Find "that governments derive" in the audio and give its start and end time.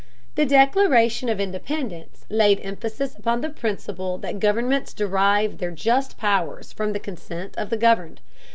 4.17-5.59